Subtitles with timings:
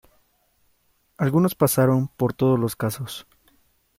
[1.19, 3.27] Algunos pasaron por todos los casos.